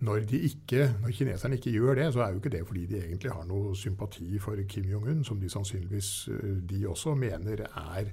når, 0.00 0.18
de 0.30 0.38
ikke, 0.38 0.94
når 1.02 1.10
kineserne 1.10 1.54
ikke 1.54 1.70
gjør 1.70 1.94
det, 1.94 2.12
så 2.12 2.22
er 2.22 2.30
jo 2.30 2.40
ikke 2.40 2.56
det 2.56 2.66
fordi 2.66 2.86
de 2.86 2.98
egentlig 3.04 3.32
har 3.32 3.44
noe 3.44 3.76
sympati 3.76 4.38
for 4.38 4.56
Kim 4.68 4.84
Jong-un, 4.90 5.24
som 5.24 5.40
de 5.40 5.50
sannsynligvis 5.50 6.28
de 6.70 6.86
også 6.88 7.14
mener 7.14 7.66
er 7.66 8.10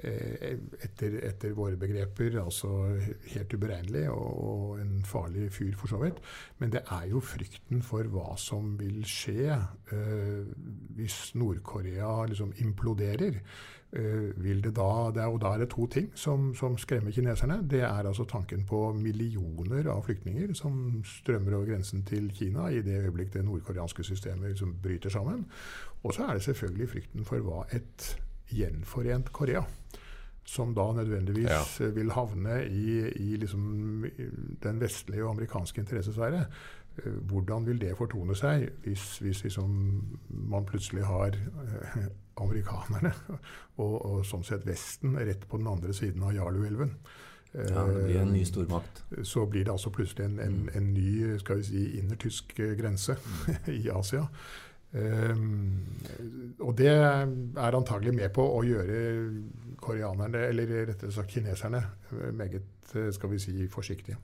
etter, 0.00 1.16
etter 1.28 1.52
våre 1.56 1.76
begreper 1.80 2.38
altså 2.40 2.70
helt 3.34 3.54
uberegnelig 3.54 4.06
og, 4.12 4.30
og 4.50 4.78
en 4.80 5.02
farlig 5.06 5.50
fyr, 5.52 5.74
for 5.76 5.92
så 5.92 6.00
vidt. 6.02 6.22
Men 6.58 6.72
det 6.72 6.84
er 6.86 7.10
jo 7.10 7.20
frykten 7.24 7.82
for 7.84 8.08
hva 8.12 8.32
som 8.40 8.76
vil 8.80 9.02
skje 9.08 9.50
eh, 9.50 10.54
hvis 10.96 11.18
Nord-Korea 11.40 12.24
liksom 12.30 12.54
imploderer. 12.64 13.42
Eh, 13.92 14.30
vil 14.38 14.62
det 14.62 14.76
da, 14.76 15.10
det 15.10 15.22
er, 15.24 15.32
og 15.34 15.40
da 15.42 15.50
er 15.50 15.64
det 15.64 15.72
to 15.72 15.88
ting 15.90 16.12
som, 16.14 16.52
som 16.54 16.76
skremmer 16.78 17.10
kineserne. 17.10 17.58
Det 17.66 17.80
er 17.82 18.06
altså 18.06 18.24
tanken 18.24 18.62
på 18.68 18.92
millioner 18.94 19.88
av 19.90 20.04
flyktninger 20.06 20.54
som 20.54 21.00
strømmer 21.02 21.56
over 21.58 21.72
grensen 21.72 22.04
til 22.06 22.30
Kina 22.34 22.68
i 22.70 22.84
det 22.86 23.00
øyeblikk 23.02 23.34
det 23.34 23.44
nordkoreanske 23.44 24.06
systemet 24.06 24.52
liksom 24.54 24.76
bryter 24.82 25.10
sammen. 25.10 25.42
Og 26.04 26.14
så 26.14 26.28
er 26.28 26.38
det 26.38 26.46
selvfølgelig 26.46 26.88
frykten 26.88 27.26
for 27.26 27.42
hva 27.42 27.64
et 27.74 28.12
gjenforent 28.52 29.32
Korea 29.32 29.62
som 30.50 30.72
da 30.74 30.88
nødvendigvis 30.96 31.46
Ja. 31.50 31.60
eh, 31.86 31.94
vil 31.94 32.10
havne 32.10 32.64
i, 32.66 33.00
i 33.08 33.36
liksom 33.36 34.04
den 34.62 34.80
vestlige 34.80 35.24
og 35.24 35.30
amerikanske 35.36 35.80
interessesfære. 35.80 36.46
Eh, 37.04 37.12
Hvordan 37.30 37.66
vil 37.66 37.78
det 37.80 37.92
fortone 37.98 38.34
seg 38.34 38.68
hvis, 38.84 39.18
hvis 39.22 39.42
liksom 39.44 39.76
man 40.30 40.66
plutselig 40.66 41.04
har 41.06 41.36
eh, 41.36 42.08
amerikanerne 42.40 43.12
og, 43.82 43.94
og 44.06 44.24
sånn 44.26 44.42
sett 44.44 44.66
Vesten 44.66 45.14
rett 45.18 45.46
på 45.48 45.60
den 45.60 45.68
andre 45.70 45.92
siden 45.94 46.22
av 46.22 46.34
Jarluelven? 46.34 46.96
Ja, 47.54 47.82
det 47.86 48.04
blir 48.06 48.20
en 48.20 48.32
ny 48.32 48.44
stormakt. 48.46 49.00
så 49.26 49.42
blir 49.50 49.64
det 49.66 49.72
altså 49.72 49.90
plutselig 49.90 50.24
en, 50.28 50.36
en, 50.38 50.68
en 50.74 50.92
ny 50.94 51.36
skal 51.42 51.56
vi 51.58 51.64
si, 51.66 51.80
innertysk 51.98 52.54
grense 52.78 53.16
i 53.66 53.88
Asia. 53.90 54.26
Ehm, 54.98 56.56
og 56.60 56.74
det 56.78 56.90
er 56.90 57.76
antagelig 57.78 58.14
med 58.16 58.32
på 58.34 58.42
å 58.42 58.64
gjøre 58.66 59.02
koreanerne, 59.80 60.48
eller 60.50 60.74
rettere 60.90 61.14
sagt 61.14 61.30
kineserne, 61.32 61.82
meget 62.36 62.96
skal 63.14 63.30
vi 63.30 63.38
si, 63.40 63.54
forsiktige. 63.70 64.18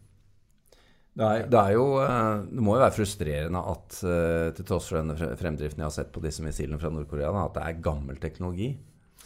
Det 1.17 1.25
er, 1.25 1.47
det 1.49 1.61
er 1.61 1.73
jo 1.73 1.85
eh, 2.05 2.43
Det 2.51 2.61
må 2.65 2.75
jo 2.77 2.83
være 2.83 2.93
frustrerende 2.93 3.63
at 3.71 4.01
eh, 4.05 4.51
til 4.57 4.67
tross 4.69 4.91
for 4.91 5.01
denne 5.01 5.31
fremdriften 5.41 5.81
jeg 5.81 5.89
har 5.89 5.95
sett 5.95 6.11
på 6.13 6.21
disse 6.21 6.45
missilene 6.45 6.77
fra 6.81 6.91
Nord-Korea, 6.93 7.31
at 7.41 7.57
det 7.57 7.63
er 7.65 7.81
gammel 7.87 8.21
teknologi. 8.21 8.75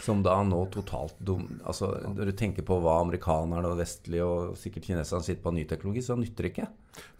Som 0.02 0.23
da 0.25 0.38
nå 0.47 0.62
totalt 0.73 1.16
dum... 1.19 1.47
Altså, 1.69 1.90
Når 2.14 2.30
du 2.30 2.33
tenker 2.38 2.64
på 2.66 2.78
hva 2.80 2.99
amerikanerne 3.02 3.69
og 3.69 3.78
vestlige 3.80 4.25
og 4.25 4.54
sikkert 4.59 4.87
kineserne 4.88 5.26
sitter 5.26 5.42
på 5.45 5.50
av 5.52 5.57
ny 5.59 5.64
teknologi, 5.69 6.02
så 6.07 6.16
nytter 6.19 6.47
det 6.47 6.52
ikke. 6.54 6.69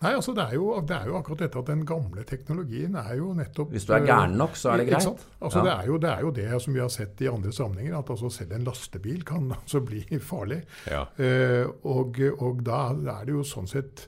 Nei, 0.03 0.13
altså 0.17 0.33
det 0.35 0.45
er, 0.49 0.55
jo, 0.59 0.71
det 0.87 0.97
er 0.97 1.11
jo 1.11 1.19
akkurat 1.19 1.43
dette 1.45 1.61
at 1.61 1.69
den 1.71 1.85
gamle 1.89 2.25
teknologien 2.27 2.97
er 2.99 3.13
jo 3.21 3.31
nettopp 3.39 3.71
Hvis 3.75 3.87
du 3.87 3.93
er 3.95 4.07
gæren 4.09 4.35
nok, 4.41 4.57
så 4.59 4.73
er 4.73 4.83
det 4.83 4.89
greit. 4.91 5.27
Altså 5.41 5.61
Ja. 5.61 5.65
det, 5.67 5.75
er 5.77 5.91
jo, 5.93 5.99
det 6.03 6.11
er 6.11 6.25
jo 6.27 6.33
det 6.41 6.49
som 6.65 6.75
vi 6.75 6.83
har 6.83 6.91
sett 6.95 7.21
i 7.23 7.29
andre 7.31 7.53
sammenhenger, 7.55 7.99
at 8.01 8.11
altså 8.17 8.31
selv 8.35 8.57
en 8.57 8.67
lastebil 8.67 9.23
kan 9.29 9.53
altså 9.59 9.83
bli 9.85 10.03
farlig. 10.19 10.63
Ja. 10.91 11.05
Eh, 11.23 11.69
og, 11.85 12.19
og 12.41 12.65
da 12.67 12.81
er 13.21 13.29
det 13.29 13.37
jo 13.37 13.45
sånn 13.47 13.71
sett 13.71 14.07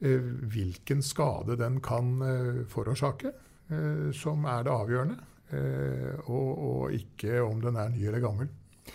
eh, 0.00 0.22
hvilken 0.54 1.02
skade 1.04 1.58
den 1.60 1.80
kan 1.84 2.14
eh, 2.22 2.62
forårsake, 2.72 3.34
eh, 3.68 4.08
som 4.16 4.46
er 4.48 4.64
det 4.66 4.72
avgjørende. 4.74 5.20
Eh, 5.52 6.18
og, 6.26 6.50
og 6.68 6.96
ikke 6.96 7.40
om 7.44 7.60
den 7.62 7.76
er 7.76 7.92
ny 7.92 8.06
eller 8.08 8.24
gammel. 8.24 8.50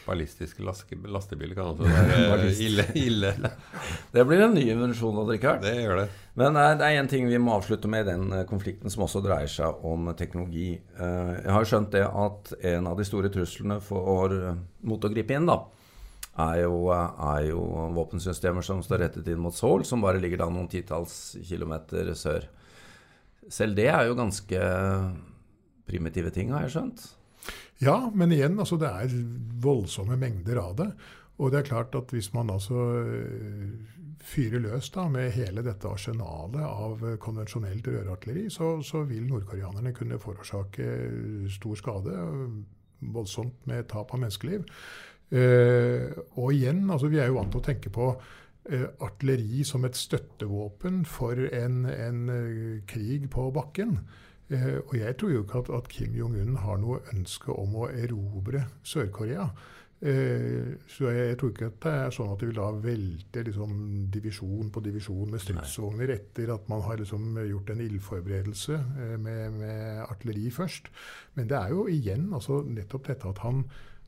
Ballistiske 0.08 0.64
lastebiler 0.64 1.56
kan 1.56 1.72
også 1.72 1.88
være 2.32 2.50
ille. 2.64 2.86
ille. 2.96 3.32
Det 4.14 4.26
blir 4.28 4.44
en 4.44 4.56
ny 4.56 4.66
invensjon, 4.72 5.20
Richard. 5.30 5.62
Det 5.64 5.74
gjør 5.80 6.02
det. 6.02 6.08
Men 6.40 6.60
eh, 6.60 6.74
det 6.80 6.88
er 6.88 7.00
én 7.02 7.10
ting 7.12 7.28
vi 7.30 7.40
må 7.42 7.56
avslutte 7.58 7.90
med 7.92 8.06
i 8.06 8.10
den 8.12 8.28
eh, 8.36 8.46
konflikten, 8.50 8.92
som 8.94 9.06
også 9.06 9.24
dreier 9.26 9.52
seg 9.52 9.86
om 9.88 10.12
teknologi. 10.20 10.74
Eh, 10.76 11.32
jeg 11.40 11.56
har 11.56 11.70
skjønt 11.70 11.96
det 11.96 12.04
at 12.08 12.54
en 12.74 12.92
av 12.92 13.00
de 13.00 13.08
store 13.08 13.32
truslene 13.34 13.80
for 13.84 14.36
mot 14.88 15.08
å 15.08 15.14
gripe 15.14 15.36
inn, 15.38 15.48
da, 15.50 15.62
er 16.48 16.66
jo, 16.66 16.84
er 16.92 17.48
jo 17.50 17.64
våpensystemer 17.98 18.66
som 18.66 18.84
står 18.86 19.06
rettet 19.06 19.32
inn 19.32 19.42
mot 19.42 19.56
Seoul, 19.56 19.88
som 19.88 20.04
bare 20.04 20.22
ligger 20.22 20.44
da 20.44 20.52
noen 20.52 20.70
titalls 20.72 21.38
kilometer 21.48 22.12
sør. 22.18 22.46
Selv 23.50 23.78
det 23.80 23.88
er 23.90 24.10
jo 24.10 24.20
ganske 24.20 24.60
primitive 25.88 26.34
ting, 26.36 26.52
har 26.54 26.68
jeg 26.68 26.76
skjønt? 26.76 27.08
Ja, 27.84 27.98
men 28.14 28.34
igjen, 28.34 28.58
altså 28.60 28.80
det 28.82 28.90
er 28.90 29.16
voldsomme 29.64 30.18
mengder 30.20 30.60
av 30.62 30.76
det. 30.80 30.90
Og 31.38 31.54
det 31.54 31.60
er 31.60 31.70
klart 31.70 31.96
at 31.98 32.10
hvis 32.14 32.32
man 32.34 32.50
altså 32.50 32.86
eh, 33.04 33.68
fyrer 34.26 34.64
løs 34.64 34.90
da, 34.96 35.06
med 35.12 35.36
hele 35.36 35.62
dette 35.66 35.90
arsenalet 35.90 36.64
av 36.66 37.04
konvensjonelt 37.22 37.88
rørartilleri, 37.94 38.48
så, 38.54 38.78
så 38.82 39.04
vil 39.10 39.28
nordkoreanerne 39.30 39.94
kunne 39.96 40.18
forårsake 40.22 40.88
stor 41.54 41.78
skade. 41.78 42.18
Voldsomt 43.14 43.70
med 43.70 43.86
tap 43.92 44.16
av 44.16 44.24
menneskeliv. 44.24 44.66
Eh, 45.30 46.10
og 46.40 46.56
igjen, 46.56 46.88
altså 46.90 47.12
vi 47.14 47.22
er 47.22 47.30
jo 47.30 47.38
vant 47.38 47.54
til 47.54 47.62
å 47.62 47.68
tenke 47.68 47.94
på 47.94 48.10
eh, 48.72 48.88
artilleri 49.06 49.62
som 49.68 49.86
et 49.86 50.00
støttevåpen 50.00 51.04
for 51.06 51.38
en, 51.52 51.84
en 51.86 52.24
krig 52.90 53.30
på 53.30 53.52
bakken. 53.54 54.00
Eh, 54.50 54.78
og 54.84 54.94
jeg 54.98 55.18
tror 55.20 55.34
jo 55.34 55.42
ikke 55.44 55.64
at, 55.64 55.74
at 55.80 55.90
Kim 55.92 56.14
Jong-un 56.16 56.56
har 56.64 56.80
noe 56.80 57.02
ønske 57.14 57.52
om 57.52 57.76
å 57.84 57.90
erobre 57.92 58.68
Sør-Korea. 58.84 59.50
Eh, 59.98 60.76
så 60.86 61.10
jeg, 61.10 61.30
jeg, 61.32 61.38
tror 61.40 61.50
ikke 61.50 61.70
at 61.72 61.78
det 61.82 61.92
er 62.04 62.12
sånn 62.14 62.30
at 62.30 62.42
de 62.42 62.52
vil 62.52 62.60
da 62.60 62.68
velte 62.84 63.42
liksom, 63.48 63.72
divisjon 64.14 64.70
på 64.70 64.84
divisjon 64.86 65.32
med 65.34 65.42
stridsvogner 65.42 66.14
etter 66.14 66.52
at 66.54 66.68
man 66.70 66.84
har 66.86 67.02
liksom 67.02 67.40
gjort 67.42 67.72
en 67.74 67.82
ildforberedelse 67.82 68.78
eh, 68.78 69.16
med, 69.18 69.58
med, 69.58 70.04
artilleri 70.06 70.52
først. 70.54 70.92
Men 71.34 71.50
det 71.50 71.58
er 71.58 71.74
jo 71.74 71.88
igjen 71.90 72.30
altså, 72.30 72.62
nettopp 72.62 73.10
dette 73.10 73.32
at 73.34 73.42
han, 73.42 73.64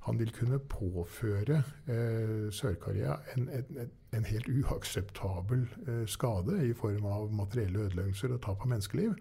han 0.06 0.22
vil 0.22 0.30
kunne 0.36 0.62
påføre 0.62 1.64
eh, 1.90 2.50
Sør-Korea 2.54 3.18
en, 3.34 3.50
en, 3.58 3.90
en, 4.14 4.30
helt 4.30 4.50
uakseptabel 4.60 5.66
skade 6.06 6.62
i 6.70 6.76
form 6.78 7.10
av 7.10 7.34
materielle 7.34 7.88
ødeleggelser 7.88 8.38
og 8.38 8.44
tap 8.46 8.62
av 8.62 8.76
menneskeliv. 8.76 9.18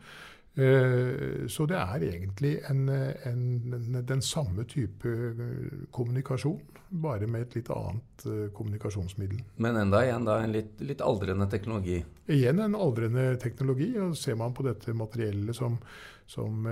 Eh, 0.59 1.47
så 1.47 1.67
det 1.71 1.77
er 1.79 2.03
egentlig 2.09 2.57
en, 2.67 2.89
en, 2.91 4.01
den 4.07 4.23
samme 4.27 4.65
type 4.67 5.07
eh, 5.07 5.85
kommunikasjon, 5.95 6.59
bare 6.89 7.29
med 7.31 7.45
et 7.47 7.55
litt 7.61 7.71
annet 7.71 8.27
eh, 8.27 8.49
kommunikasjonsmiddel. 8.57 9.45
Men 9.63 9.79
enda 9.85 10.03
igjen 10.03 10.27
da 10.27 10.41
en 10.43 10.57
litt, 10.57 10.75
litt 10.83 11.05
aldrende 11.05 11.47
teknologi? 11.53 12.01
Igjen 12.27 12.59
en 12.65 12.75
aldrende 12.75 13.31
teknologi. 13.39 13.93
og 14.03 14.17
Ser 14.19 14.35
man 14.41 14.57
på 14.57 14.67
dette 14.67 14.97
materiellet 14.99 15.55
som, 15.57 15.79
som 16.27 16.67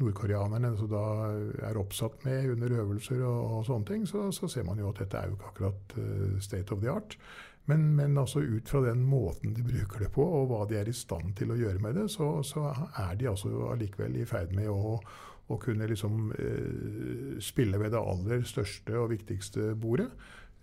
nordkoreanerne 0.00 0.72
da 0.88 1.06
er 1.68 1.78
oppsatt 1.78 2.24
med 2.24 2.54
under 2.56 2.78
øvelser 2.80 3.20
og, 3.20 3.58
og 3.58 3.66
sånne 3.68 3.90
ting, 3.92 4.08
så, 4.08 4.30
så, 4.32 4.48
ser 4.48 4.64
man 4.64 4.80
jo 4.80 4.88
at 4.94 5.04
dette 5.04 5.20
er 5.20 5.28
jo 5.28 5.36
ikke 5.36 5.52
akkurat 5.52 5.98
state 6.42 6.72
of 6.72 6.80
the 6.80 6.90
art. 6.90 7.18
Men, 7.64 7.96
men 7.96 8.18
altså 8.20 8.42
ut 8.44 8.68
fra 8.68 8.82
den 8.84 9.04
måten 9.08 9.54
de 9.56 9.64
bruker 9.64 10.04
det 10.04 10.10
på, 10.12 10.24
og 10.24 10.50
hva 10.50 10.64
de 10.68 10.76
er 10.82 10.88
i 10.90 10.96
stand 10.96 11.32
til 11.38 11.54
å 11.54 11.56
gjøre 11.56 11.80
med 11.80 11.96
det, 11.96 12.10
så, 12.12 12.42
så 12.44 12.66
er 13.00 13.14
de 13.16 13.30
altså 13.30 13.52
allikevel 13.72 14.18
i 14.20 14.26
ferd 14.28 14.52
med 14.56 14.68
å, 14.68 14.98
å 15.48 15.58
kunne 15.62 15.88
liksom 15.88 16.26
eh, 16.36 17.38
spille 17.44 17.80
ved 17.80 17.94
det 17.96 18.02
aller 18.02 18.44
største 18.48 18.98
og 19.00 19.14
viktigste 19.14 19.72
bordet. 19.80 20.10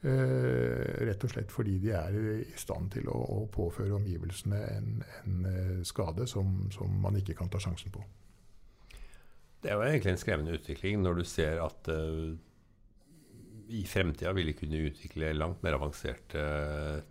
Eh, 0.01 1.01
rett 1.08 1.25
og 1.25 1.34
slett 1.34 1.53
fordi 1.53 1.79
de 1.81 1.91
er 1.98 2.20
i 2.36 2.46
stand 2.58 2.93
til 2.93 3.10
å, 3.10 3.17
å 3.17 3.41
påføre 3.53 3.98
omgivelsene 3.98 4.62
en, 4.77 4.93
en 5.24 5.50
eh, 5.50 5.75
skade 5.86 6.29
som, 6.29 6.53
som, 6.74 6.93
man 7.01 7.17
ikke 7.17 7.38
kan 7.41 7.50
ta 7.50 7.62
sjansen 7.62 7.93
på. 7.93 8.05
Det 9.62 9.70
er 9.70 9.77
jo 9.77 9.89
egentlig 9.89 10.13
en 10.13 10.22
skremmende 10.22 10.58
utvikling 10.58 11.01
når 11.01 11.22
du 11.22 11.25
ser 11.34 11.65
at 11.65 11.89
uh 11.89 12.38
i 13.72 13.82
fremtida 13.88 14.34
vil 14.36 14.51
vi 14.51 14.58
kunne 14.58 14.84
utvikle 14.90 15.32
langt 15.36 15.62
mer 15.63 15.78
avanserte 15.78 16.42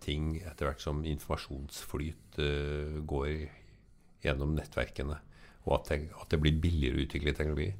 ting 0.03 0.35
etter 0.39 0.67
hvert 0.67 0.83
som 0.83 1.03
informasjonsflyt 1.07 2.41
uh, 2.41 2.99
går 3.07 3.29
gjennom 4.21 4.53
nettverkene, 4.57 5.17
og 5.65 5.79
at 5.79 5.89
det, 5.89 6.01
at 6.21 6.27
det, 6.33 6.41
blir 6.41 6.59
billigere 6.61 6.99
å 6.99 7.07
utvikle 7.07 7.33
teknologi. 7.37 7.71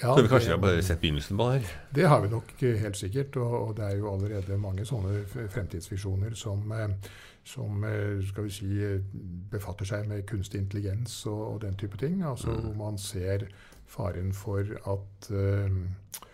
Ja, 0.00 0.12
så 0.14 0.22
vi 0.22 0.28
kanskje 0.30 0.52
det, 0.52 0.54
har 0.54 0.62
bare 0.62 0.84
sett 0.86 1.00
begynnelsen 1.02 1.40
på 1.40 1.48
det 1.48 1.56
her? 1.56 1.72
Det 1.98 2.06
har 2.12 2.22
vi 2.22 2.30
nok 2.30 2.52
helt 2.62 2.98
sikkert. 3.00 3.40
Og, 3.42 3.54
og 3.56 3.72
det 3.80 3.88
er 3.88 3.96
jo 3.98 4.12
allerede 4.12 4.58
mange 4.60 4.84
sånne 4.86 5.24
fremtidsvisjoner 5.26 6.36
som, 6.38 6.62
eh, 6.76 7.10
som 7.48 7.82
eh, 7.88 8.20
skal 8.28 8.46
vi 8.46 8.54
si, 8.54 8.70
befatter 9.50 9.88
seg 9.90 10.06
med 10.06 10.22
kunstig 10.30 10.62
intelligens 10.62 11.16
og, 11.26 11.42
og 11.48 11.60
den 11.64 11.74
type 11.80 11.98
ting. 11.98 12.20
Altså 12.22 12.54
mm. 12.54 12.60
hvor 12.68 12.78
man 12.84 13.02
ser 13.02 13.48
faren 13.90 14.30
for 14.36 14.76
at 14.94 15.32
uh, 15.34 15.80
Eh, 16.20 16.29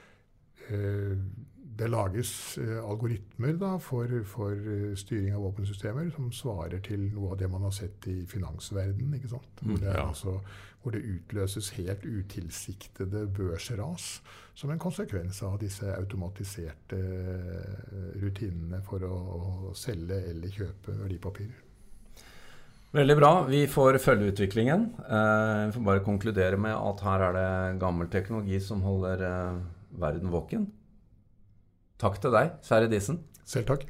det 1.77 1.89
lages 1.93 2.59
eh, 2.59 2.79
algoritmer 2.85 3.57
da, 3.61 3.75
for, 3.83 4.13
for, 4.29 4.53
eh, 4.53 4.95
styring 4.97 5.35
av 5.37 5.45
våpensystemer 5.45 6.09
som 6.15 6.31
svarer 6.33 6.81
til 6.85 7.09
noe 7.13 7.35
av 7.35 7.41
det 7.41 7.51
man 7.53 7.67
har 7.67 7.75
sett 7.75 8.09
i 8.09 8.23
finansverdenen. 8.29 9.21
sant? 9.29 9.61
Hvor 9.61 9.83
det, 9.83 9.93
ja. 9.93 10.07
altså, 10.09 10.39
hvor 10.83 10.97
det 10.97 11.05
utløses 11.05 11.71
helt 11.77 12.07
utilsiktede 12.07 13.27
børsras 13.27 14.23
som 14.57 14.73
en 14.73 14.81
konsekvens 14.81 15.43
av 15.45 15.59
disse 15.61 15.91
automatiserte 15.99 17.01
rutinene 18.23 18.81
for 18.87 19.05
å, 19.05 19.17
å 19.71 19.77
selge 19.77 20.23
eller 20.31 20.53
kjøpe 20.53 20.97
verdipapirer. 21.03 21.63
Veldig 22.97 23.17
bra. 23.19 23.31
Vi 23.51 23.67
får 23.69 23.99
følge 24.01 24.31
utviklingen. 24.31 24.87
Vi 24.97 25.73
får 25.75 25.83
bare 25.85 26.05
konkludere 26.07 26.57
med 26.57 26.73
at 26.73 27.03
her 27.05 27.25
er 27.27 27.35
det 27.37 27.81
gammel 27.83 28.09
teknologi 28.09 28.61
som 28.63 28.81
holder 28.87 29.27
verden 29.91 30.33
våken. 30.33 30.71
Takk 32.01 32.21
til 32.21 32.35
deg, 32.35 32.57
Sverre 32.67 32.91
Disen. 32.93 33.23
Selv 33.47 33.69
takk. 33.71 33.87